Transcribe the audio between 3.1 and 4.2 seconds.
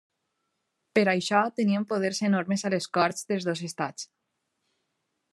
dels dos estats.